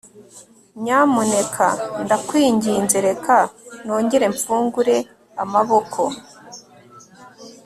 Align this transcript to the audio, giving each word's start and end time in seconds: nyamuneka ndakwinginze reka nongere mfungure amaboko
nyamuneka 0.83 1.67
ndakwinginze 2.03 2.97
reka 3.07 3.37
nongere 3.85 4.25
mfungure 4.35 4.95
amaboko 5.43 6.01